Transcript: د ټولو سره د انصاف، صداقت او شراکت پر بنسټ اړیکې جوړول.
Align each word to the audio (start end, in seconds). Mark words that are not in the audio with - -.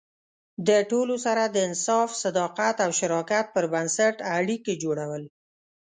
د 0.67 0.69
ټولو 0.91 1.15
سره 1.25 1.43
د 1.47 1.55
انصاف، 1.67 2.09
صداقت 2.23 2.75
او 2.85 2.89
شراکت 2.99 3.45
پر 3.55 3.65
بنسټ 3.73 4.15
اړیکې 4.37 4.73
جوړول. 4.83 5.23